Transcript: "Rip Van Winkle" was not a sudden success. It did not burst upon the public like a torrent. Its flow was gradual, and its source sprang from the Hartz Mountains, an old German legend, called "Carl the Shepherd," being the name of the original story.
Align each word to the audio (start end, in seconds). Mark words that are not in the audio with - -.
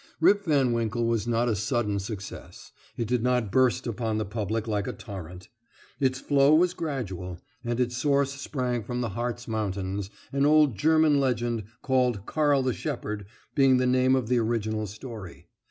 "Rip 0.19 0.45
Van 0.45 0.73
Winkle" 0.73 1.05
was 1.05 1.27
not 1.27 1.47
a 1.47 1.55
sudden 1.55 1.99
success. 1.99 2.71
It 2.97 3.07
did 3.07 3.21
not 3.21 3.51
burst 3.51 3.85
upon 3.85 4.17
the 4.17 4.25
public 4.25 4.67
like 4.67 4.87
a 4.87 4.93
torrent. 4.93 5.47
Its 5.99 6.19
flow 6.19 6.55
was 6.55 6.73
gradual, 6.73 7.39
and 7.63 7.79
its 7.79 7.97
source 7.97 8.33
sprang 8.33 8.81
from 8.83 9.01
the 9.01 9.09
Hartz 9.09 9.47
Mountains, 9.47 10.09
an 10.33 10.43
old 10.43 10.75
German 10.75 11.19
legend, 11.19 11.65
called 11.83 12.25
"Carl 12.25 12.63
the 12.63 12.73
Shepherd," 12.73 13.27
being 13.53 13.77
the 13.77 13.85
name 13.85 14.15
of 14.15 14.27
the 14.27 14.39
original 14.39 14.87
story. 14.87 15.45